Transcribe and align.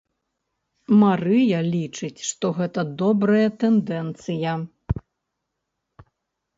Марыя 1.01 1.59
лічыць, 1.75 2.25
што 2.31 2.45
гэта 2.61 2.81
добрая 3.05 3.47
тэндэнцыя. 3.65 4.59